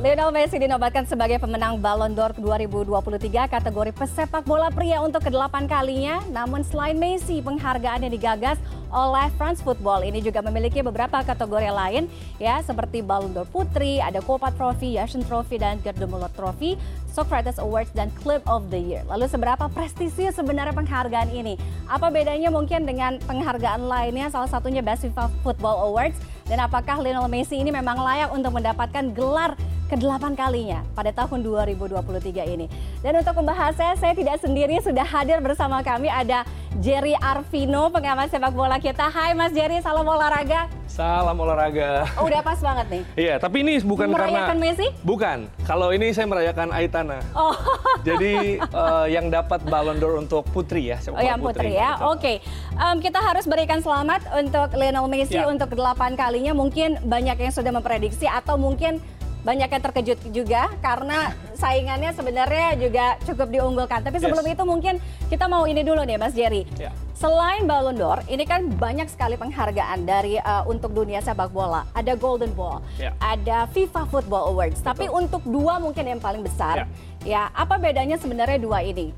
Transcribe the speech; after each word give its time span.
Lionel 0.00 0.32
Messi 0.32 0.56
dinobatkan 0.56 1.04
sebagai 1.04 1.36
pemenang 1.36 1.76
Ballon 1.76 2.16
d'Or 2.16 2.32
2023 2.32 3.20
kategori 3.52 3.92
pesepak 3.92 4.48
bola 4.48 4.72
pria 4.72 4.96
untuk 5.04 5.20
kedelapan 5.20 5.68
kalinya. 5.68 6.24
Namun 6.32 6.64
selain 6.64 6.96
Messi, 6.96 7.44
penghargaan 7.44 8.08
yang 8.08 8.12
digagas 8.16 8.56
oleh 8.88 9.28
France 9.36 9.60
Football 9.60 10.08
ini 10.08 10.24
juga 10.24 10.40
memiliki 10.40 10.80
beberapa 10.80 11.20
kategori 11.20 11.68
lain 11.68 12.08
ya 12.40 12.64
seperti 12.64 13.04
Ballon 13.04 13.36
d'Or 13.36 13.44
Putri, 13.52 14.00
ada 14.00 14.24
Copa 14.24 14.48
Trophy, 14.56 14.96
Yashin 14.96 15.20
Trophy 15.20 15.60
dan 15.60 15.76
Gerd 15.84 16.00
de 16.00 16.08
Muller 16.08 16.32
Trophy, 16.32 16.80
Socrates 17.12 17.60
Awards 17.60 17.92
dan 17.92 18.08
Clip 18.24 18.40
of 18.48 18.72
the 18.72 18.80
Year. 18.80 19.04
Lalu 19.04 19.28
seberapa 19.28 19.68
prestisius 19.68 20.32
sebenarnya 20.32 20.72
penghargaan 20.72 21.28
ini? 21.28 21.60
Apa 21.92 22.08
bedanya 22.08 22.48
mungkin 22.48 22.88
dengan 22.88 23.20
penghargaan 23.28 23.84
lainnya 23.84 24.32
salah 24.32 24.48
satunya 24.48 24.80
Best 24.80 25.04
FIFA 25.04 25.28
Football 25.44 25.92
Awards 25.92 26.16
dan 26.48 26.56
apakah 26.56 27.04
Lionel 27.04 27.28
Messi 27.28 27.60
ini 27.60 27.68
memang 27.68 28.00
layak 28.00 28.32
untuk 28.32 28.56
mendapatkan 28.56 29.12
gelar 29.12 29.60
ke-8 29.90 30.38
kalinya 30.38 30.86
pada 30.94 31.10
tahun 31.10 31.42
2023 31.42 32.54
ini. 32.54 32.70
Dan 33.02 33.18
untuk 33.18 33.34
membahasnya, 33.42 33.98
saya 33.98 34.14
tidak 34.14 34.38
sendiri, 34.38 34.78
sudah 34.78 35.02
hadir 35.02 35.42
bersama 35.42 35.82
kami 35.82 36.06
ada 36.06 36.46
Jerry 36.78 37.18
Arvino, 37.18 37.90
pengamat 37.90 38.30
sepak 38.30 38.54
bola 38.54 38.78
kita. 38.78 39.10
Hai 39.10 39.34
Mas 39.34 39.50
Jerry, 39.50 39.82
salam 39.82 40.06
olahraga. 40.06 40.70
Salam 40.86 41.34
olahraga. 41.38 42.06
Oh, 42.18 42.26
udah 42.26 42.42
pas 42.42 42.58
banget 42.62 42.86
nih. 42.90 43.02
Iya, 43.26 43.34
tapi 43.38 43.62
ini 43.66 43.78
bukan 43.82 44.10
Merayakan 44.10 44.54
karena 44.54 44.62
Messi? 44.62 44.86
Bukan. 45.02 45.38
Kalau 45.66 45.90
ini 45.90 46.14
saya 46.14 46.26
merayakan 46.30 46.70
Aitana. 46.70 47.18
Oh, 47.34 47.54
Jadi 48.08 48.58
eh, 48.62 49.06
yang 49.10 49.26
dapat 49.30 49.60
Ballon 49.66 49.98
d'Or 49.98 50.22
untuk 50.22 50.46
putri 50.54 50.90
ya, 50.94 50.98
sepak 51.02 51.18
oh 51.18 51.22
bola 51.22 51.30
yang 51.30 51.40
putri 51.42 51.70
ya. 51.74 51.90
Betul. 51.98 52.10
Oke, 52.14 52.34
Em, 52.80 52.96
kita 52.96 53.20
harus 53.20 53.44
berikan 53.44 53.84
selamat 53.84 54.24
untuk 54.40 54.72
Lionel 54.72 55.04
Messi 55.04 55.36
Ya. 55.36 55.44
untuk 55.44 55.68
kedelapan 55.68 56.16
kalinya. 56.16 56.56
Mungkin 56.56 57.04
banyak 57.04 57.36
yang 57.36 57.52
sudah 57.52 57.72
memprediksi 57.76 58.24
atau 58.24 58.56
mungkin 58.56 59.04
banyak 59.40 59.68
yang 59.68 59.82
terkejut 59.82 60.18
juga 60.30 60.68
karena 60.80 61.32
saingannya 61.54 62.12
sebenarnya 62.12 62.76
juga 62.76 63.16
cukup 63.24 63.48
diunggulkan. 63.48 64.00
Tapi 64.00 64.16
sebelum 64.16 64.44
Yes. 64.44 64.54
itu 64.54 64.64
mungkin 64.64 64.94
kita 65.28 65.44
mau 65.46 65.64
ini 65.64 65.80
dulu 65.80 66.00
nih 66.02 66.16
Mas 66.16 66.32
Jerry. 66.32 66.64
Ya. 66.76 66.92
Selain 67.12 67.68
Ballon 67.68 67.92
d'Or, 67.92 68.24
ini 68.26 68.48
kan 68.48 68.64
banyak 68.66 69.04
sekali 69.06 69.36
penghargaan 69.36 70.08
dari 70.08 70.40
eh, 70.40 70.62
untuk 70.64 70.90
dunia 70.90 71.20
sepak 71.20 71.52
bola. 71.52 71.84
Ada 71.92 72.16
Golden 72.16 72.48
Ball, 72.52 72.80
Ya. 72.96 73.12
ada 73.20 73.68
FIFA 73.68 74.08
Football 74.08 74.44
Awards. 74.50 74.80
Tapi 74.80 75.04
untuk 75.06 75.44
dua 75.44 75.76
mungkin 75.76 76.04
yang 76.06 76.16
paling 76.16 76.40
besar, 76.40 76.88
ya 77.20 77.52
apa 77.52 77.76
bedanya 77.76 78.16
sebenarnya 78.16 78.56
dua 78.56 78.80
ini? 78.80 79.12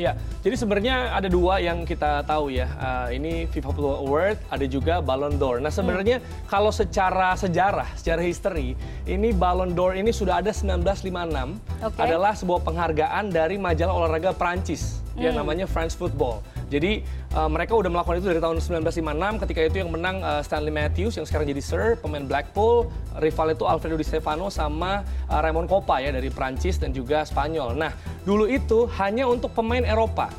Ya, 0.00 0.16
jadi 0.40 0.56
sebenarnya 0.56 1.12
ada 1.12 1.28
dua 1.28 1.60
yang 1.60 1.84
kita 1.84 2.24
tahu 2.24 2.48
ya. 2.48 2.64
Eh, 2.72 3.20
ini 3.20 3.44
FIFA 3.52 3.70
Football 3.76 3.98
Award, 4.08 4.36
ada 4.48 4.64
juga 4.64 4.94
Ballon 5.04 5.36
d'Or. 5.36 5.60
Nah 5.60 5.68
sebenarnya 5.68 6.24
kalau 6.48 6.72
secara 6.72 7.36
sejarah, 7.36 7.92
secara 8.00 8.24
history, 8.24 8.72
ini 9.04 9.36
Ballon 9.36 9.76
d'Or 9.76 9.92
ini 9.92 10.08
sudah 10.08 10.40
ada 10.40 10.56
1956. 10.56 11.60
Oke. 11.84 12.00
Adalah 12.00 12.32
sebuah 12.32 12.64
penghargaan 12.64 13.28
dari 13.28 13.60
majalah 13.60 13.92
olahraga 13.92 14.32
Prancis 14.32 15.04
yang 15.20 15.36
namanya 15.36 15.68
France 15.68 15.92
Football. 15.92 16.40
Jadi 16.70 17.02
eh, 17.04 17.48
mereka 17.50 17.74
udah 17.74 17.90
melakukan 17.90 18.22
itu 18.22 18.30
dari 18.30 18.40
tahun 18.40 18.62
1956 18.62 19.42
ketika 19.44 19.60
itu 19.66 19.76
yang 19.82 19.90
menang 19.90 20.22
eh, 20.22 20.40
Stanley 20.46 20.70
Matthews 20.70 21.18
yang 21.18 21.26
sekarang 21.26 21.50
jadi 21.50 21.62
Sir, 21.62 21.84
pemain 21.98 22.22
Blackpool, 22.22 22.86
rival 23.18 23.52
itu 23.52 23.66
Alfredo 23.66 23.98
Di 23.98 24.06
Stefano 24.06 24.48
sama 24.48 25.02
eh, 25.26 25.40
Raymond 25.42 25.66
Kopa 25.66 25.98
ya 25.98 26.14
dari 26.14 26.30
Prancis 26.30 26.78
dan 26.78 26.94
juga 26.94 27.26
Spanyol. 27.26 27.74
Nah, 27.74 27.90
dulu 28.22 28.46
itu 28.46 28.86
hanya 29.02 29.26
untuk 29.26 29.50
pemain 29.52 29.82
Eropa. 29.82 30.30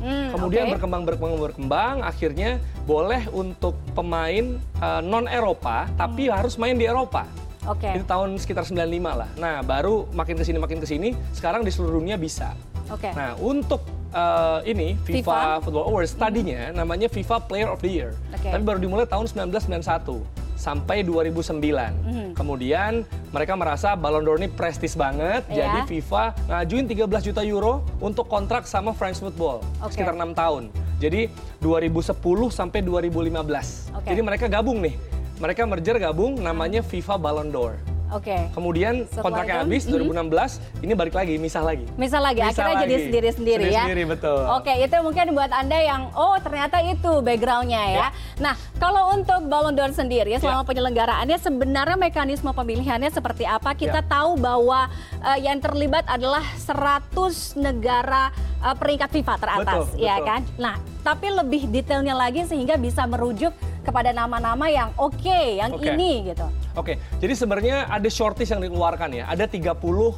Hmm, 0.00 0.28
Kemudian 0.32 0.68
oke. 0.68 0.76
berkembang 0.76 1.02
berkembang 1.08 1.40
berkembang 1.40 1.94
akhirnya 2.04 2.60
boleh 2.84 3.26
untuk 3.32 3.74
pemain 3.96 4.60
non 5.02 5.24
Eropa 5.24 5.88
tapi 5.96 6.28
harus 6.28 6.60
main 6.60 6.76
di 6.76 6.84
Eropa. 6.84 7.24
Oke. 7.66 7.90
Itu 7.96 8.04
tahun 8.06 8.38
sekitar 8.38 8.62
95 8.62 8.86
lah. 9.02 9.30
Nah, 9.40 9.64
baru 9.66 10.06
makin 10.14 10.38
ke 10.38 10.44
sini 10.46 10.60
makin 10.62 10.78
ke 10.78 10.86
sini 10.86 11.16
sekarang 11.34 11.66
di 11.66 11.74
seluruh 11.74 11.98
dunia 11.98 12.14
bisa. 12.14 12.54
Oke. 12.86 13.10
Nah, 13.10 13.34
untuk 13.42 13.82
eh, 14.16 14.58
ini 14.72 14.88
FIFA, 14.96 15.20
FIFA? 15.20 15.38
Football 15.60 15.86
Awards 15.92 16.12
tadinya 16.16 16.72
namanya 16.72 17.06
FIFA 17.06 17.36
Player 17.44 17.68
of 17.68 17.84
the 17.84 17.90
Year. 17.92 18.10
Oke. 18.32 18.48
Tapi 18.48 18.62
baru 18.64 18.78
dimulai 18.80 19.04
tahun 19.04 19.28
1991 19.28 20.24
sampai 20.56 21.04
2009. 21.04 21.92
Mhm. 22.00 22.32
Kemudian 22.32 23.04
mereka 23.28 23.52
merasa 23.54 23.92
Ballon 23.92 24.24
d'Or 24.24 24.40
ini 24.40 24.48
prestis 24.48 24.96
banget, 24.96 25.44
Iya. 25.52 25.68
jadi 25.68 25.80
FIFA 25.84 26.24
ngajuin 26.48 26.84
13 26.88 27.22
juta 27.22 27.44
euro 27.44 27.84
untuk 28.00 28.24
kontrak 28.26 28.64
sama 28.64 28.96
France 28.96 29.20
Football 29.20 29.60
Oke. 29.84 29.92
sekitar 29.92 30.16
enam 30.16 30.32
tahun. 30.32 30.72
Jadi 30.96 31.28
2010 31.60 32.48
sampai 32.48 32.80
2015. 32.80 33.92
Oke. 33.92 34.08
Jadi 34.08 34.20
mereka 34.24 34.48
gabung 34.48 34.80
nih. 34.80 34.96
Mereka 35.36 35.68
merger 35.68 36.00
gabung 36.00 36.40
namanya 36.40 36.80
FIFA 36.80 37.20
Ballon 37.20 37.52
d'Or. 37.52 37.76
Oke. 38.14 38.36
Kemudian 38.54 39.02
Setelah 39.06 39.24
kontraknya 39.24 39.54
itu, 39.54 39.62
habis 39.66 39.82
mhm. 39.86 40.14
2016, 40.30 40.84
ini 40.86 40.92
balik 40.94 41.14
lagi, 41.14 41.34
misah 41.36 41.62
lagi. 41.62 41.84
Misal 41.98 42.20
lagi, 42.22 42.40
Misal 42.40 42.52
akhirnya 42.52 42.76
jadi 42.86 42.94
lagi. 42.94 43.04
sendiri-sendiri 43.10 43.62
ya. 43.66 43.82
Sendiri-sendiri, 43.82 44.02
betul. 44.06 44.40
Oke, 44.54 44.72
itu 44.78 44.96
mungkin 45.02 45.26
buat 45.32 45.50
Anda 45.50 45.78
yang, 45.80 46.02
oh 46.14 46.36
ternyata 46.38 46.76
itu 46.80 47.12
backgroundnya 47.20 47.82
ya. 47.82 47.94
Ya. 47.96 48.08
Nah, 48.38 48.54
kalau 48.76 49.10
untuk 49.10 49.40
Ballon 49.46 49.74
d'Or 49.74 49.90
sendiri, 49.90 50.36
selama 50.36 50.62
penyelenggaraannya 50.62 51.38
sebenarnya 51.40 51.96
mekanisme 51.96 52.50
pemilihannya 52.50 53.10
seperti 53.10 53.42
apa? 53.42 53.72
Kita 53.72 54.00
Ya. 54.00 54.06
tahu 54.06 54.36
bahwa 54.36 54.86
eh, 55.24 55.38
yang 55.42 55.58
terlibat 55.58 56.04
adalah 56.06 56.44
100 56.56 57.56
negara 57.56 58.30
eh, 58.60 58.76
peringkat 58.76 59.08
FIFA 59.10 59.34
teratas, 59.36 59.86
Betul, 59.90 59.98
ya 59.98 60.14
betul. 60.16 60.28
kan? 60.28 60.40
Nah, 60.56 60.74
tapi 61.00 61.26
lebih 61.30 61.70
detailnya 61.70 62.12
lagi 62.12 62.42
sehingga 62.42 62.74
bisa 62.74 63.06
merujuk 63.06 63.50
kepada 63.86 64.10
nama-nama 64.10 64.66
yang 64.66 64.90
oke, 64.98 65.40
yang 65.62 65.70
Oke. 65.70 65.94
ini 65.94 66.34
gitu. 66.34 66.46
Oke, 66.74 66.98
jadi 67.22 67.32
sebenarnya 67.38 67.76
ada 67.86 68.10
shortlist 68.10 68.50
yang 68.50 68.62
dikeluarkan 68.66 69.14
ya. 69.14 69.24
Ada 69.30 69.46
30 69.46 69.78
uh, 69.78 70.12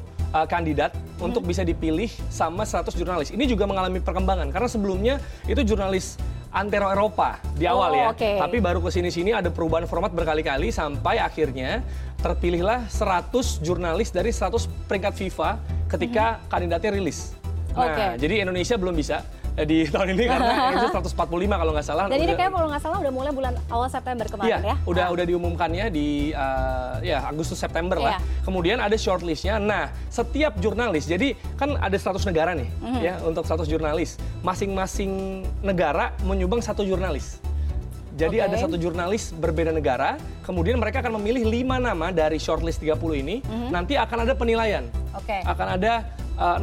kandidat 0.48 0.96
untuk 1.20 1.44
bisa 1.44 1.60
dipilih 1.60 2.08
sama 2.32 2.64
100 2.64 2.96
jurnalis. 2.96 3.28
Ini 3.28 3.44
juga 3.44 3.68
mengalami 3.68 4.00
perkembangan 4.00 4.48
karena 4.48 4.68
sebelumnya 4.72 5.14
itu 5.44 5.60
jurnalis 5.60 6.16
antero 6.48 6.88
Eropa 6.88 7.36
di 7.60 7.68
awal 7.68 7.92
Oh, 7.92 7.98
ya. 8.00 8.06
oke. 8.16 8.30
Tapi 8.40 8.56
baru 8.64 8.80
ke 8.80 8.88
sini-sini 8.88 9.36
ada 9.36 9.52
perubahan 9.52 9.84
format 9.84 10.08
berkali-kali 10.16 10.72
sampai 10.72 11.20
akhirnya 11.20 11.84
terpilihlah 12.24 12.88
100 12.88 13.60
jurnalis 13.60 14.08
dari 14.10 14.32
100 14.32 14.88
peringkat 14.88 15.12
FIFA 15.12 15.50
ketika 15.92 16.40
kandidatnya 16.48 16.96
rilis. 16.96 17.36
Nah. 17.78 17.94
Oke. 17.94 18.06
jadi 18.18 18.42
Indonesia 18.42 18.74
belum 18.74 18.90
bisa 18.90 19.22
eh, 19.22 19.37
di 19.64 19.86
tahun 19.92 20.14
ini 20.14 20.24
karena 20.26 20.52
itu 20.76 20.86
145 20.92 21.16
kalau 21.48 21.72
nggak 21.72 21.86
salah. 21.86 22.04
Dan 22.06 22.20
ini 22.20 22.34
kayak 22.34 22.52
kalau 22.52 22.68
nggak 22.68 22.82
salah 22.82 22.98
udah 23.00 23.12
mulai 23.12 23.32
bulan 23.32 23.54
awal 23.66 23.88
September 23.88 24.26
kemarin 24.26 24.48
Iya, 24.48 24.58
ya. 24.60 24.74
udah 24.84 25.04
Nah. 25.06 25.14
udah 25.14 25.24
diumumkannya 25.24 25.84
di 25.88 26.08
uh, 26.30 27.00
ya 27.00 27.24
Agustus 27.24 27.56
September 27.56 27.96
lah. 27.96 28.18
Iya. 28.18 28.44
Kemudian 28.44 28.78
ada 28.78 28.94
shortlistnya. 28.94 29.56
Nah, 29.56 29.88
setiap 30.06 30.58
jurnalis, 30.58 31.04
jadi 31.04 31.32
kan 31.54 31.74
ada 31.74 31.94
100 31.94 32.22
negara 32.24 32.52
nih, 32.52 32.68
Mhm. 32.78 33.00
ya 33.00 33.14
untuk 33.22 33.42
100 33.42 33.64
jurnalis. 33.64 34.18
Masing-masing 34.42 35.10
negara 35.60 36.12
menyumbang 36.22 36.58
satu 36.58 36.82
jurnalis. 36.82 37.38
Jadi 38.12 38.42
Oke. 38.42 38.46
ada 38.50 38.56
satu 38.58 38.74
jurnalis 38.74 39.30
berbeda 39.30 39.70
negara, 39.70 40.18
kemudian 40.42 40.74
mereka 40.74 40.98
akan 40.98 41.22
memilih 41.22 41.46
lima 41.46 41.78
nama 41.78 42.10
dari 42.10 42.34
shortlist 42.36 42.82
30 42.82 42.98
ini. 43.14 43.38
Mhm. 43.40 43.70
Nanti 43.70 43.94
akan 43.94 44.26
ada 44.26 44.34
penilaian. 44.34 44.90
Oke. 45.14 45.38
Akan 45.42 45.78
ada 45.78 46.02
uh, 46.34 46.58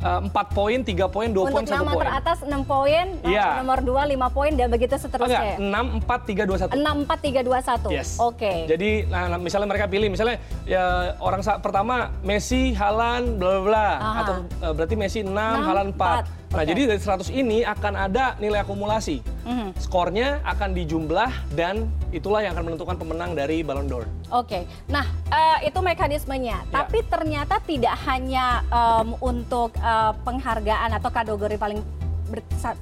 6 0.00 0.08
poin, 0.08 0.08
uh, 0.08 0.20
4 0.32 0.56
poin, 0.56 0.78
3 0.80 1.06
poin, 1.12 1.28
2 1.28 1.44
poin, 1.52 1.62
Untuk 1.62 1.72
1 1.72 1.76
nama 1.76 1.92
poin. 1.92 2.04
teratas 2.08 2.38
6 2.40 2.62
poin, 2.64 3.06
Iya. 3.24 3.46
nomor 3.60 3.78
2 3.84 4.02
5 4.08 4.28
poin 4.32 4.52
dan 4.56 4.68
begitu 4.72 4.96
seterusnya. 4.96 5.60
6, 5.60 6.00
4, 6.00 6.20
3, 6.24 6.42
2, 6.48 6.56
1. 6.56 6.72
6 6.72 6.96
4 7.04 7.18
3 7.20 7.40
2 7.44 7.60
1. 7.60 7.88
Yes. 7.92 8.16
Oke. 8.16 8.64
Jadi 8.64 9.04
nah, 9.06 9.28
nah, 9.28 9.38
misalnya 9.38 9.68
mereka 9.68 9.86
pilih 9.86 10.08
misalnya 10.08 10.40
ya 10.64 11.14
orang 11.20 11.44
pertama 11.60 12.10
Messi, 12.24 12.72
Halan, 12.72 13.36
bla 13.36 13.60
bla 13.60 13.62
bla 13.62 13.88
atau 14.24 14.34
eh, 14.40 14.72
berarti 14.72 14.94
Messi 14.96 15.20
6, 15.20 15.30
Enam, 15.30 15.56
Halan 15.68 15.86
4. 15.92 15.94
empat. 15.94 16.39
Nah, 16.50 16.66
Oke. 16.66 16.74
jadi 16.74 16.82
dari 16.90 16.98
100 16.98 17.30
ini 17.30 17.62
akan 17.62 17.94
ada 17.94 18.34
nilai 18.42 18.66
akumulasi. 18.66 19.22
Mhm. 19.46 19.70
Skornya 19.78 20.42
akan 20.42 20.74
dijumlah 20.74 21.30
dan 21.54 21.86
itulah 22.10 22.42
yang 22.42 22.58
akan 22.58 22.74
menentukan 22.74 22.98
pemenang 22.98 23.38
dari 23.38 23.62
Ballon 23.62 23.86
d'Or. 23.86 24.04
Oke, 24.34 24.66
nah 24.90 25.06
eh, 25.30 25.70
itu 25.70 25.78
mekanismenya. 25.78 26.58
Ya. 26.58 26.70
Tapi 26.74 27.06
ternyata 27.06 27.62
tidak 27.62 27.94
hanya 28.02 28.66
em, 28.66 29.14
untuk 29.22 29.70
eh, 29.78 30.12
penghargaan 30.26 30.90
atau 30.98 31.06
kategori 31.08 31.54
paling 31.54 31.80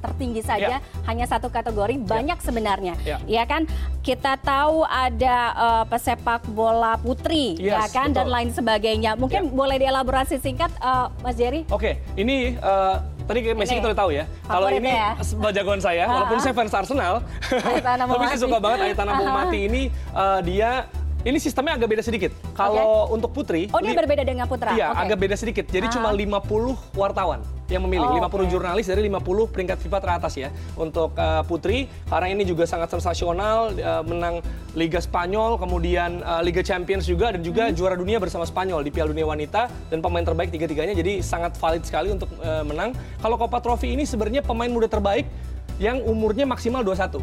tertinggi 0.04 0.44
saja, 0.44 0.76
hanya 1.04 1.24
satu 1.24 1.48
kategori. 1.48 1.96
Banyak 2.04 2.36
sebenarnya, 2.44 3.00
Ya. 3.00 3.16
ya 3.24 3.44
kan? 3.44 3.64
Kita 4.00 4.36
tahu 4.36 4.84
ada 4.84 5.36
eh, 5.52 5.84
pesepak 5.88 6.44
bola 6.52 6.96
putri, 6.96 7.56
ya 7.56 7.84
Yes, 7.84 7.92
kan, 7.92 8.12
dan 8.12 8.28
betul. 8.28 8.32
lain 8.32 8.50
sebagainya. 8.52 9.10
Mungkin 9.16 9.48
Ya. 9.48 9.52
boleh 9.52 9.76
dielaborasi 9.76 10.40
singkat, 10.40 10.72
eh, 10.72 11.06
Mas 11.20 11.36
Jerry? 11.36 11.64
Oke, 11.68 12.00
ini 12.12 12.56
eh, 12.56 12.96
tadi 13.28 13.38
kayak 13.44 13.56
Messi 13.60 13.76
Ini. 13.76 13.78
kita 13.84 13.88
udah 13.92 14.00
tahu 14.00 14.10
ya. 14.16 14.24
Kalau 14.48 14.68
ini 14.72 14.90
ya? 14.90 15.12
jagoan 15.52 15.80
saya, 15.84 16.04
walaupun 16.08 16.38
saya 16.40 16.54
fans 16.56 16.72
Arsenal, 16.72 17.14
tapi 17.84 18.24
saya 18.32 18.40
suka 18.40 18.56
banget 18.56 18.78
Aitana. 18.96 19.12
Momati 19.20 19.58
ini 19.68 19.82
eh, 19.92 20.40
dia 20.48 20.88
ini 21.28 21.36
sistemnya 21.36 21.76
agak 21.76 21.88
beda 21.92 22.00
sedikit. 22.00 22.32
Kalau 22.52 23.12
untuk 23.12 23.30
putri, 23.30 23.68
Oh, 23.68 23.78
dia 23.78 23.92
berbeda 23.92 24.24
dengan 24.24 24.48
putra. 24.48 24.72
Iya, 24.72 24.90
Oke. 24.90 25.00
agak 25.04 25.18
beda 25.20 25.36
sedikit. 25.36 25.64
Jadi 25.68 25.86
Ah. 25.86 25.92
cuma 25.92 26.08
50 26.10 26.72
wartawan 26.96 27.44
yang 27.68 27.84
memilih, 27.84 28.08
Oh, 28.08 28.16
50 28.16 28.48
oke. 28.48 28.50
jurnalis 28.50 28.88
dari 28.88 29.04
50 29.04 29.44
peringkat 29.44 29.76
FIFA 29.76 29.98
teratas 30.00 30.32
ya 30.34 30.48
untuk 30.74 31.12
uh, 31.14 31.44
putri 31.44 31.84
karena 32.08 32.32
ini 32.32 32.42
juga 32.42 32.64
sangat 32.64 32.88
sensasional 32.88 33.76
uh, 33.76 34.00
menang 34.02 34.40
Liga 34.72 34.96
Spanyol, 34.98 35.60
kemudian 35.60 36.24
uh, 36.24 36.40
Liga 36.40 36.64
Champions 36.64 37.04
juga 37.04 37.28
dan 37.28 37.44
Hmm. 37.44 37.46
juga 37.46 37.62
juara 37.70 37.92
dunia 37.92 38.16
bersama 38.16 38.42
Spanyol 38.42 38.80
di 38.80 38.88
Piala 38.88 39.12
Dunia 39.12 39.28
Wanita 39.28 39.68
dan 39.92 40.00
pemain 40.00 40.24
terbaik 40.24 40.48
tiga-tiganya 40.48 40.96
jadi 40.96 41.20
sangat 41.20 41.54
valid 41.56 41.84
sekali 41.84 42.08
untuk 42.08 42.32
uh, 42.40 42.64
menang. 42.64 42.96
Kalau 43.20 43.36
Copa 43.36 43.60
Trophy 43.60 43.92
ini 43.92 44.02
sebenarnya 44.02 44.40
pemain 44.40 44.68
muda 44.68 44.88
terbaik 44.88 45.28
yang 45.76 46.00
umurnya 46.00 46.42
maksimal 46.42 46.80
21. 46.80 47.20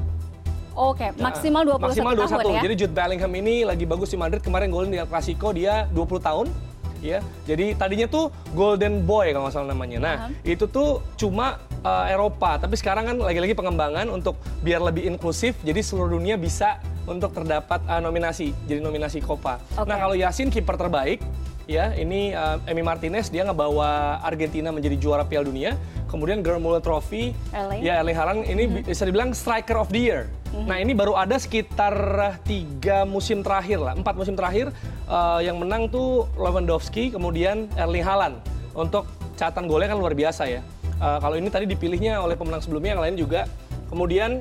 Oke, 0.76 1.08
maksimal 1.16 1.64
21 1.64 1.80
Nah, 1.80 1.84
maksimal 1.88 2.14
21. 2.20 2.28
tahun 2.36 2.56
ya. 2.60 2.62
Jadi 2.68 2.76
Jude 2.76 2.94
Bellingham 2.94 3.34
ini 3.40 3.56
lagi 3.64 3.88
bagus 3.88 4.12
di 4.12 4.20
Madrid 4.20 4.44
kemarin 4.44 4.68
golin 4.68 4.92
di 4.92 5.00
El 5.00 5.08
Clasico 5.08 5.56
dia 5.56 5.88
20 5.96 6.20
tahun. 6.20 6.48
Ya, 7.04 7.22
jadi 7.46 7.78
tadinya 7.78 8.10
tuh 8.10 8.34
Golden 8.58 9.06
Boy 9.06 9.30
kalau 9.30 9.46
nggak 9.46 9.54
salah 9.54 9.78
namanya. 9.78 9.98
Nah, 10.02 10.16
itu 10.42 10.66
tuh 10.66 11.06
cuma 11.14 11.62
uh, 11.86 12.10
Eropa, 12.10 12.58
tapi 12.58 12.74
sekarang 12.82 13.06
kan 13.06 13.18
lagi-lagi 13.22 13.54
pengembangan 13.54 14.10
untuk 14.10 14.42
biar 14.66 14.82
lebih 14.82 15.06
inklusif, 15.14 15.54
jadi 15.62 15.86
seluruh 15.86 16.18
dunia 16.18 16.34
bisa 16.34 16.82
untuk 17.06 17.30
terdapat 17.30 17.86
uh, 17.86 18.02
nominasi, 18.02 18.58
jadi 18.66 18.82
nominasi 18.82 19.22
Copa. 19.22 19.62
Oke. 19.78 19.86
Nah, 19.86 20.02
kalau 20.02 20.18
Yasin 20.18 20.50
kiper 20.50 20.82
terbaik, 20.82 21.22
ya 21.66 21.94
ini 21.94 22.32
uh, 22.32 22.62
Emi 22.66 22.82
Martinez 22.82 23.30
dia 23.30 23.44
ngebawa 23.44 24.22
Argentina 24.22 24.70
menjadi 24.70 24.98
juara 24.98 25.24
Piala 25.26 25.46
Dunia. 25.46 25.74
Kemudian 26.06 26.40
Grand 26.40 26.62
Muller 26.62 26.80
Trophy, 26.80 27.36
Erling. 27.52 27.82
ya 27.84 28.00
Erling 28.00 28.16
Haaland 28.16 28.40
ini 28.48 28.64
Mhm. 28.70 28.88
bisa 28.88 29.04
dibilang 29.04 29.36
striker 29.36 29.76
of 29.76 29.90
the 29.92 30.00
year. 30.00 30.22
Nah 30.56 30.80
ini 30.80 30.96
baru 30.96 31.12
ada 31.12 31.36
sekitar 31.36 31.92
tiga 32.48 33.04
musim 33.04 33.44
terakhir 33.44 33.84
lah, 33.84 33.92
empat 33.92 34.16
musim 34.16 34.40
terakhir 34.40 34.72
eh, 35.06 35.40
yang 35.44 35.60
menang 35.60 35.92
tuh 35.92 36.32
Lewandowski, 36.40 37.12
kemudian 37.12 37.68
Erling 37.76 38.06
Haaland 38.06 38.40
untuk 38.72 39.04
catatan 39.36 39.68
golnya 39.68 39.92
kan 39.92 40.00
luar 40.00 40.16
biasa 40.16 40.48
ya. 40.48 40.64
Eh, 40.96 41.18
kalau 41.20 41.36
ini 41.36 41.52
tadi 41.52 41.68
dipilihnya 41.68 42.24
oleh 42.24 42.40
pemenang 42.40 42.64
sebelumnya 42.64 42.96
yang 42.96 43.04
lain 43.04 43.16
juga. 43.20 43.50
Kemudian 43.92 44.40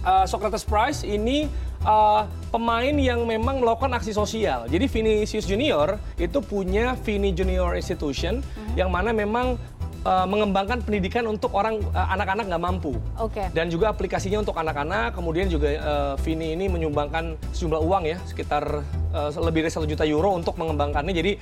eh, 0.00 0.24
Socrates 0.24 0.64
Prize 0.64 1.04
ini 1.04 1.44
eh, 1.82 2.22
pemain 2.50 2.94
yang 2.94 3.24
memang 3.26 3.62
melakukan 3.62 3.92
aksi 3.96 4.14
sosial. 4.14 4.66
Jadi 4.70 4.86
Vinicius 4.86 5.46
Junior 5.48 5.98
itu 6.18 6.38
punya 6.42 6.94
Vini 7.00 7.34
Junior 7.34 7.74
Institution 7.74 8.44
yang 8.78 8.88
mana 8.88 9.10
memang 9.10 9.58
eh, 10.06 10.26
mengembangkan 10.26 10.82
pendidikan 10.82 11.26
untuk 11.26 11.54
orang 11.54 11.80
eh, 11.80 12.06
anak-anak 12.14 12.44
nggak 12.50 12.62
mampu 12.62 12.94
Oke. 13.18 13.48
dan 13.52 13.70
juga 13.70 13.90
aplikasinya 13.90 14.42
untuk 14.42 14.54
anak-anak. 14.56 15.14
Kemudian 15.16 15.46
juga 15.50 15.68
eh, 15.72 16.14
Vini 16.22 16.54
ini 16.54 16.66
menyumbangkan 16.70 17.38
sejumlah 17.54 17.80
uang 17.82 18.04
ya, 18.06 18.18
sekitar 18.26 18.82
eh, 19.12 19.30
lebih 19.40 19.66
dari 19.66 19.72
satu 19.72 19.86
juta 19.88 20.06
euro 20.06 20.34
untuk 20.34 20.54
mengembangkannya. 20.58 21.14
Jadi 21.14 21.32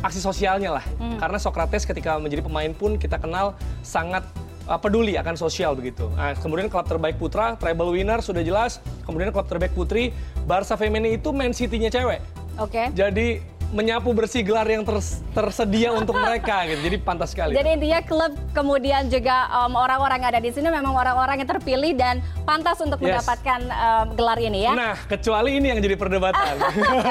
aksi 0.00 0.16
sosialnya 0.16 0.80
lah. 0.80 0.84
Karena 1.20 1.36
Socrates 1.36 1.84
ketika 1.84 2.16
menjadi 2.16 2.40
pemain 2.40 2.72
pun 2.72 2.96
kita 2.96 3.20
kenal 3.20 3.52
sangat 3.84 4.24
eh, 4.70 4.78
peduli 4.78 5.18
akan 5.18 5.34
sosial 5.34 5.74
begitu. 5.74 6.06
Nah, 6.14 6.38
kemudian 6.38 6.70
klub 6.70 6.86
terbaik 6.86 7.18
putra, 7.18 7.58
treble 7.58 7.90
winner 7.90 8.22
sudah 8.22 8.46
jelas. 8.46 8.78
Kemudian 9.02 9.34
klub 9.34 9.50
terbaik 9.50 9.74
putri, 9.74 10.14
Barca 10.46 10.78
Femini 10.78 11.18
itu 11.18 11.34
Man 11.34 11.50
City-nya 11.50 11.90
cewek. 11.90 12.22
Oke. 12.62 12.94
Jadi 12.94 13.42
menyapu 13.70 14.10
bersih 14.10 14.42
gelar 14.42 14.66
yang 14.66 14.82
ters- 14.82 15.22
tersedia 15.30 15.90
untuk 15.90 16.14
mereka 16.16 16.66
gitu. 16.66 16.82
Jadi 16.82 16.96
pantas 16.98 17.30
sekali. 17.30 17.54
Jadi 17.54 17.68
intinya 17.72 18.00
klub 18.02 18.32
kemudian 18.50 19.06
juga 19.06 19.36
em, 19.48 19.72
orang-orang 19.72 20.20
ada 20.24 20.38
di 20.38 20.50
sini 20.50 20.66
memang 20.66 20.90
orang-orang 20.90 21.38
yang 21.38 21.48
terpilih 21.48 21.94
dan 21.94 22.18
pantas 22.42 22.78
untuk 22.78 22.98
Yes. 22.98 23.06
mendapatkan 23.22 23.60
em, 23.62 24.06
gelar 24.12 24.38
ini 24.38 24.60
ya. 24.64 24.72
Nah, 24.74 24.94
kecuali 25.04 25.54
ini 25.54 25.66
yang 25.68 25.78
jadi 25.78 25.94
perdebatan. 25.94 26.54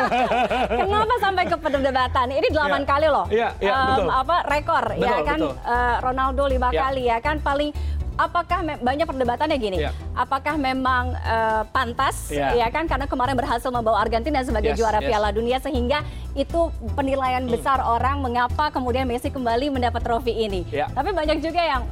Kenapa 0.83 1.15
sampai 1.19 1.43
ke 1.45 1.55
perdebatan? 1.55 2.25
Ini 2.29 2.47
delapan 2.49 2.81
Iya. 2.81 2.89
kali 2.89 3.07
loh. 3.07 3.25
Iya, 3.29 3.49
iya, 3.57 3.71
Em, 3.71 3.87
betul. 3.89 4.07
Apa 4.11 4.37
rekor 4.45 4.83
ya 4.91 4.99
Betul, 4.99 5.23
kan 5.23 5.39
betul. 5.39 5.53
Eh, 5.55 5.95
Ronaldo 6.01 6.43
lima 6.45 6.69
Iya. 6.69 6.79
kali 6.81 7.01
ya 7.05 7.17
kan 7.19 7.35
paling 7.39 7.71
apakah 8.19 8.59
banyak 8.83 9.07
perdebatannya 9.07 9.55
gini? 9.55 9.77
Iya. 9.79 9.95
Apakah 10.11 10.59
memang 10.59 11.15
eh, 11.15 11.63
pantas 11.71 12.27
Iya. 12.27 12.59
ya 12.59 12.67
kan 12.67 12.83
karena 12.85 13.07
kemarin 13.07 13.39
berhasil 13.39 13.71
membawa 13.71 14.03
Argentina 14.03 14.43
sebagai 14.43 14.75
Yes, 14.75 14.77
juara 14.77 14.99
yes. 14.99 15.07
Piala 15.07 15.29
Dunia 15.31 15.57
sehingga 15.63 16.03
itu 16.35 16.67
penilaian 16.99 17.47
besar 17.47 17.79
orang 17.79 18.19
mengapa 18.19 18.67
kemudian 18.75 19.07
Messi 19.07 19.31
kembali 19.31 19.71
mendapat 19.71 20.03
trofi 20.03 20.35
ini. 20.35 20.67
Iya. 20.67 20.91
Tapi 20.91 21.15
banyak 21.15 21.39
juga 21.39 21.63
yang 21.63 21.87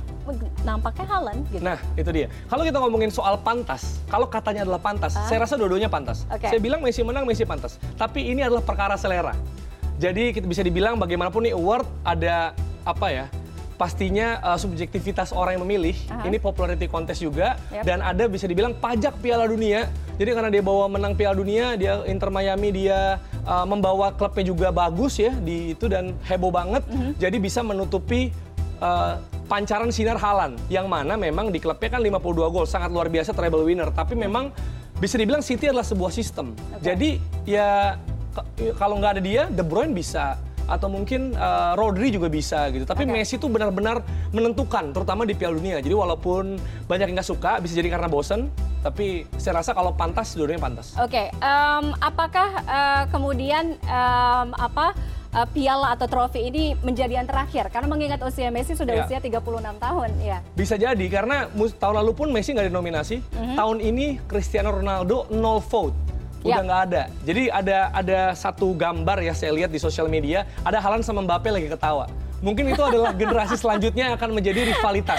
nampaknya 0.68 1.08
Haaland 1.08 1.40
gitu. 1.56 1.64
Nah, 1.64 1.80
itu 1.96 2.10
dia. 2.12 2.28
Kalau 2.52 2.68
kita 2.68 2.78
ngomongin 2.84 3.08
soal 3.08 3.40
pantas, 3.40 4.04
kalau 4.12 4.28
katanya 4.28 4.68
adalah 4.68 4.84
pantas, 4.84 5.16
saya 5.16 5.48
rasa 5.48 5.56
dua-duanya 5.56 5.88
pantas. 5.88 6.28
Oke. 6.28 6.52
Saya 6.52 6.60
bilang 6.60 6.84
Messi 6.84 7.00
menang, 7.00 7.24
Messi 7.24 7.48
pantas. 7.48 7.80
Tapi 7.96 8.28
ini 8.36 8.44
adalah 8.44 8.60
perkara 8.60 9.00
selera. 9.00 9.32
Jadi 9.98 10.36
kita 10.36 10.44
bisa 10.44 10.62
dibilang 10.62 11.00
bagaimanapun 11.00 11.48
nih 11.48 11.56
award 11.56 11.88
ada 12.04 12.52
apa 12.84 13.08
ya? 13.08 13.26
Pastinya 13.78 14.42
uh, 14.42 14.58
subjektivitas 14.58 15.30
orang 15.30 15.62
yang 15.62 15.64
memilih. 15.70 15.96
Aha. 16.10 16.26
Ini 16.26 16.42
popularity 16.42 16.90
contest 16.90 17.22
juga 17.22 17.62
Yep. 17.70 17.84
dan 17.86 18.02
ada 18.02 18.26
bisa 18.26 18.50
dibilang 18.50 18.74
pajak 18.74 19.22
Piala 19.22 19.46
Dunia. 19.46 19.86
Jadi 20.18 20.30
karena 20.34 20.50
dia 20.50 20.66
bawa 20.66 20.90
menang 20.90 21.14
Piala 21.14 21.38
Dunia, 21.38 21.78
dia 21.78 22.02
Inter 22.10 22.34
Miami 22.34 22.74
dia 22.74 23.22
uh, 23.46 23.66
membawa 23.70 24.10
klubnya 24.18 24.50
juga 24.50 24.74
bagus 24.74 25.22
ya 25.22 25.30
di 25.38 25.78
itu 25.78 25.86
dan 25.86 26.18
heboh 26.26 26.50
banget. 26.50 26.82
Mhm. 26.90 27.22
Jadi 27.22 27.38
bisa 27.38 27.62
menutupi 27.62 28.34
uh, 28.82 29.22
pancaran 29.48 29.90
sinar 29.94 30.20
Halan 30.20 30.60
yang 30.68 30.92
mana 30.92 31.16
memang 31.16 31.50
di 31.50 31.62
klubnya 31.62 31.88
kan 31.88 32.02
52 32.04 32.54
gol 32.54 32.66
sangat 32.68 32.92
luar 32.92 33.08
biasa 33.08 33.32
treble 33.32 33.64
winner 33.64 33.88
tapi 33.96 34.14
memang 34.14 34.52
bisa 35.00 35.16
dibilang 35.16 35.40
City 35.40 35.72
adalah 35.72 35.88
sebuah 35.88 36.12
sistem 36.12 36.52
jadi 36.84 37.16
ya 37.48 37.96
kalau 38.76 39.00
nggak 39.00 39.18
ada 39.18 39.22
dia 39.24 39.44
De 39.48 39.64
Bruyne 39.64 39.96
bisa 39.96 40.36
atau 40.68 40.88
mungkin 40.88 41.32
uh, 41.34 41.74
Rodri 41.74 42.12
juga 42.12 42.28
bisa 42.28 42.68
gitu 42.70 42.84
tapi 42.84 43.08
Oke. 43.08 43.16
Messi 43.16 43.36
tuh 43.36 43.48
benar-benar 43.48 44.04
menentukan 44.30 44.92
terutama 44.92 45.24
di 45.24 45.34
Piala 45.34 45.56
Dunia 45.56 45.80
jadi 45.80 45.96
walaupun 45.96 46.60
banyak 46.86 47.08
yang 47.08 47.16
nggak 47.16 47.26
suka 47.26 47.58
bisa 47.58 47.74
jadi 47.74 47.88
karena 47.90 48.06
bosen 48.06 48.52
tapi 48.78 49.26
saya 49.36 49.60
rasa 49.60 49.72
kalau 49.72 49.92
pantas 49.92 50.32
dua-duanya 50.32 50.62
pantas 50.62 50.94
Oke, 51.00 51.32
em, 51.32 51.86
apakah 51.98 52.50
eh, 52.62 53.04
kemudian 53.10 53.76
em, 53.76 54.48
apa 54.54 54.94
eh, 55.34 55.48
piala 55.50 55.92
atau 55.92 56.08
trofi 56.08 56.46
ini 56.46 56.72
menjadi 56.78 57.20
yang 57.20 57.28
terakhir? 57.28 57.68
Karena 57.68 57.88
mengingat 57.88 58.22
usia 58.22 58.48
Messi 58.48 58.74
sudah 58.74 58.96
Ya. 58.96 59.04
usia 59.04 59.20
36 59.20 59.44
tahun, 59.76 60.10
ya. 60.20 60.40
Bisa 60.54 60.76
jadi 60.76 61.06
karena 61.08 61.52
tahun 61.52 61.96
lalu 62.00 62.12
pun 62.16 62.28
Messi 62.32 62.56
nggak 62.56 62.72
dinominasi. 62.72 63.20
Tahun 63.54 63.78
ini 63.78 64.24
Cristiano 64.24 64.72
Ronaldo 64.72 65.28
nol 65.30 65.60
vote. 65.60 66.07
Udah 66.42 66.62
Ya. 66.62 66.64
nggak 66.64 66.82
ada. 66.88 67.02
Jadi 67.22 67.44
ada 67.48 67.78
ada 67.92 68.20
satu 68.34 68.74
gambar 68.74 69.18
ya 69.22 69.34
saya 69.34 69.52
lihat 69.52 69.70
di 69.70 69.78
sosial 69.78 70.06
media, 70.06 70.46
ada 70.62 70.78
Haaland 70.78 71.02
sama 71.02 71.22
Mbappe 71.22 71.50
lagi 71.50 71.68
ketawa. 71.68 72.06
Mungkin 72.38 72.70
itu 72.70 72.80
adalah 72.80 73.10
generasi 73.18 73.58
selanjutnya 73.58 74.10
yang 74.10 74.16
akan 74.16 74.30
menjadi 74.32 74.62
rivalitas 74.68 75.18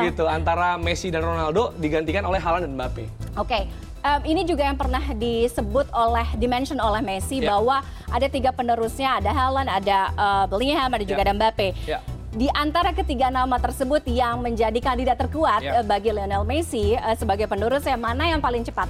gitu 0.00 0.24
antara 0.24 0.78
Messi 0.78 1.10
dan 1.10 1.22
Ronaldo 1.22 1.74
digantikan 1.76 2.22
oleh 2.22 2.38
Haaland 2.38 2.62
dan 2.64 2.72
Mbappe. 2.72 3.04
Oke, 3.34 3.66
em, 3.98 4.20
ini 4.24 4.42
juga 4.42 4.62
yang 4.62 4.78
pernah 4.78 5.02
disebut 5.12 5.90
oleh 5.90 6.26
dimention 6.36 6.78
oleh 6.78 7.02
Messi 7.02 7.38
Ya. 7.38 7.50
bahwa 7.50 7.82
ada 8.06 8.26
tiga 8.26 8.54
penerusnya, 8.54 9.18
ada 9.18 9.30
Haaland, 9.30 9.66
ada 9.66 9.98
eh, 10.08 10.44
Bellingham, 10.46 10.90
ada 10.92 11.02
juga 11.02 11.18
Ya. 11.18 11.26
ada 11.26 11.34
Mbappe. 11.34 11.68
Ya. 11.84 11.98
Di 12.32 12.48
antara 12.48 12.94
ketiga 12.94 13.28
nama 13.28 13.58
tersebut 13.58 14.06
yang 14.06 14.40
menjadi 14.40 14.78
kandidat 14.78 15.18
terkuat 15.18 15.60
Ya. 15.60 15.82
eh, 15.82 15.84
bagi 15.84 16.08
Lionel 16.08 16.46
Messi 16.46 16.94
eh, 16.94 17.16
sebagai 17.18 17.44
penerusnya, 17.44 17.98
mana 17.98 18.24
yang 18.24 18.38
paling 18.38 18.62
cepat? 18.62 18.86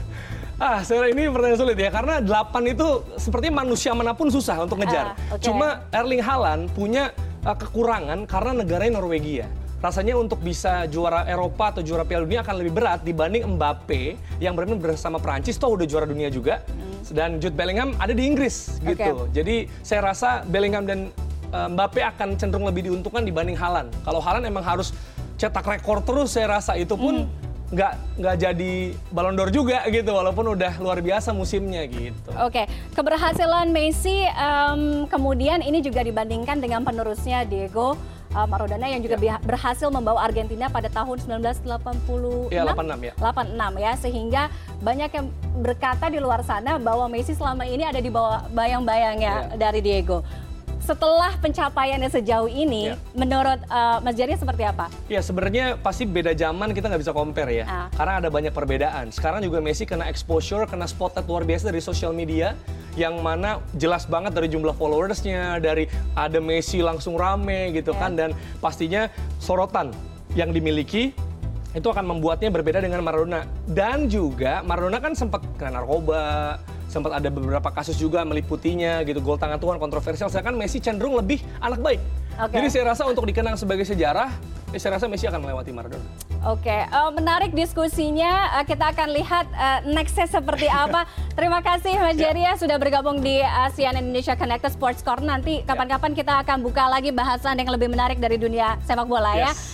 Ah, 0.61 0.85
saya 0.85 1.09
ini 1.09 1.27
pertanyaan 1.33 1.61
sulit 1.61 1.79
ya 1.79 1.91
karena 1.91 2.21
8 2.21 2.75
itu 2.75 2.87
sepertinya 3.17 3.65
manusia 3.65 3.97
mana 3.97 4.13
pun 4.13 4.29
susah 4.29 4.65
untuk 4.65 4.81
ngejar. 4.83 5.17
Ah, 5.17 5.35
oke. 5.37 5.43
Cuma 5.43 5.89
Erling 5.91 6.23
Haaland 6.23 6.69
punya 6.77 7.11
uh, 7.47 7.57
kekurangan 7.57 8.29
karena 8.29 8.63
negaranya 8.63 9.01
Norwegia. 9.01 9.47
Rasanya 9.83 10.15
untuk 10.15 10.39
bisa 10.39 10.87
juara 10.87 11.27
Eropa 11.27 11.75
atau 11.75 11.83
juara 11.83 12.07
Piala 12.07 12.23
Dunia 12.23 12.47
akan 12.47 12.55
lebih 12.63 12.73
berat 12.79 13.03
dibanding 13.03 13.43
Mbappe 13.59 14.15
yang 14.39 14.55
benar 14.55 14.79
bersama 14.79 15.19
Prancis 15.19 15.59
toh 15.59 15.75
udah 15.75 15.87
juara 15.91 16.07
dunia 16.07 16.31
juga. 16.31 16.63
Dan 17.11 17.43
Jude 17.43 17.59
Bellingham 17.59 17.99
ada 17.99 18.15
di 18.15 18.23
Inggris 18.23 18.79
gitu. 18.79 19.27
Jadi 19.35 19.67
saya 19.83 20.15
rasa 20.15 20.47
Bellingham 20.47 20.87
dan 20.87 21.11
uh, 21.51 21.67
Mbappe 21.67 21.99
akan 21.99 22.39
cenderung 22.39 22.71
lebih 22.71 22.87
diuntungkan 22.87 23.27
dibanding 23.27 23.59
Haaland. 23.59 23.91
Kalau 24.07 24.23
Haaland 24.23 24.47
emang 24.47 24.63
harus 24.63 24.95
cetak 25.35 25.67
rekor 25.67 25.99
terus 26.07 26.39
saya 26.39 26.63
rasa 26.63 26.79
itu 26.79 26.95
pun 26.95 27.27
nggak 27.73 27.93
nggak 28.21 28.37
jadi 28.37 28.73
Ballon 29.09 29.33
d'Or 29.33 29.49
juga 29.49 29.81
gitu 29.89 30.13
walaupun 30.13 30.53
udah 30.53 30.77
luar 30.77 31.01
biasa 31.01 31.33
musimnya 31.33 31.89
gitu. 31.89 32.29
Oke, 32.39 32.65
keberhasilan 32.93 33.73
Messi 33.73 34.29
em, 34.29 35.09
kemudian 35.09 35.59
ini 35.59 35.81
juga 35.81 36.05
dibandingkan 36.05 36.61
dengan 36.61 36.85
penerusnya 36.85 37.43
Diego 37.43 37.97
eh, 38.31 38.45
Maradona 38.47 38.87
yang 38.87 39.01
juga 39.01 39.17
Ya. 39.19 39.37
berhasil 39.39 39.89
membawa 39.89 40.21
Argentina 40.23 40.69
pada 40.69 40.89
tahun 40.89 41.17
1986. 41.19 42.49
Iya, 42.49 42.69
86 42.69 43.01
ya. 43.03 43.13
86 43.17 43.73
ya, 43.79 43.93
sehingga 43.95 44.43
banyak 44.79 45.11
yang 45.11 45.27
berkata 45.59 46.09
di 46.09 46.17
luar 46.17 46.41
sana 46.43 46.77
bahwa 46.77 47.09
Messi 47.09 47.33
selama 47.33 47.65
ini 47.65 47.85
ada 47.85 47.99
di 47.99 48.09
bawah 48.09 48.53
bayang-bayangnya 48.53 49.49
Iya. 49.49 49.57
dari 49.59 49.81
Diego. 49.81 50.21
Setelah 50.83 51.39
pencapaiannya 51.39 52.11
sejauh 52.11 52.51
ini, 52.51 52.91
Ya. 52.91 52.99
menurut 53.15 53.63
uh, 53.71 54.03
Mas 54.03 54.19
Jerry 54.19 54.35
seperti 54.35 54.67
apa? 54.67 54.91
Ya 55.07 55.23
sebenarnya 55.23 55.79
pasti 55.79 56.03
beda 56.03 56.35
zaman 56.35 56.75
kita 56.75 56.91
nggak 56.91 57.03
bisa 57.03 57.15
compare 57.15 57.51
ya, 57.55 57.65
Ah. 57.65 57.87
karena 57.95 58.19
ada 58.19 58.29
banyak 58.29 58.51
perbedaan. 58.51 59.15
Sekarang 59.15 59.41
juga 59.41 59.63
Messi 59.63 59.87
kena 59.87 60.11
exposure, 60.11 60.67
kena 60.67 60.85
spotlight 60.85 61.25
luar 61.25 61.47
biasa 61.47 61.71
dari 61.71 61.79
sosial 61.79 62.11
media, 62.11 62.59
yang 62.93 63.23
mana 63.23 63.63
jelas 63.79 64.05
banget 64.05 64.35
dari 64.35 64.51
jumlah 64.51 64.75
followersnya, 64.75 65.63
dari 65.63 65.87
ada 66.13 66.43
Messi 66.43 66.83
langsung 66.83 67.15
rame 67.15 67.71
gitu 67.73 67.95
Ya. 67.95 68.01
kan, 68.03 68.19
dan 68.19 68.31
pastinya 68.59 69.07
sorotan 69.39 69.95
yang 70.35 70.51
dimiliki 70.51 71.15
itu 71.73 71.89
akan 71.89 72.05
membuatnya 72.05 72.53
berbeda 72.53 72.85
dengan 72.85 73.01
Maradona. 73.01 73.49
Dan 73.65 74.11
juga 74.11 74.61
Maradona 74.61 75.01
kan 75.01 75.17
sempat 75.17 75.41
kena 75.57 75.81
narkoba, 75.81 76.61
sempat 76.93 77.17
ada 77.17 77.29
beberapa 77.33 77.73
kasus 77.73 77.97
juga 77.97 78.21
meliputinya 78.29 79.01
gitu, 79.09 79.25
gol 79.25 79.41
tangan 79.41 79.57
Tuhan 79.57 79.81
kontroversial. 79.81 80.29
Sedangkan 80.29 80.61
Messi 80.61 80.77
cenderung 80.77 81.17
lebih 81.17 81.41
anak 81.65 81.81
baik. 81.81 82.01
Oke. 82.37 82.61
Jadi 82.61 82.69
saya 82.69 82.85
rasa 82.93 83.09
untuk 83.09 83.25
dikenang 83.25 83.57
sebagai 83.57 83.89
sejarah, 83.89 84.29
ya 84.73 84.79
saya 84.79 85.01
rasa 85.01 85.09
Messi 85.09 85.25
akan 85.25 85.41
melewati 85.41 85.73
Maradona. 85.73 86.05
Oke, 86.43 86.75
eh, 86.75 87.11
menarik 87.15 87.55
diskusinya. 87.55 88.59
Eh, 88.59 88.65
kita 88.67 88.91
akan 88.91 89.09
lihat 89.15 89.47
eh, 89.55 89.79
nextnya 89.95 90.27
seperti 90.27 90.67
apa. 90.85 91.07
Terima 91.39 91.63
kasih 91.63 91.97
Mas 92.03 92.19
Ya. 92.19 92.29
Jerry 92.29 92.43
ya 92.45 92.59
sudah 92.59 92.77
bergabung 92.77 93.25
di 93.25 93.41
uh, 93.41 93.71
CNN 93.73 94.05
Indonesia 94.05 94.37
Connected 94.37 94.75
Sports 94.75 95.01
Corner. 95.01 95.39
Nanti 95.39 95.65
kapan-kapan 95.65 96.13
kita 96.13 96.45
akan 96.45 96.61
buka 96.61 96.91
lagi 96.91 97.09
bahasan 97.09 97.57
yang 97.57 97.73
lebih 97.73 97.89
menarik 97.89 98.21
dari 98.21 98.37
dunia 98.37 98.77
sepak 98.85 99.09
bola 99.09 99.33
ya. 99.33 99.49
Yes. 99.49 99.71